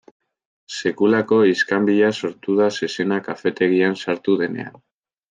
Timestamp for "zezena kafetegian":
2.79-3.95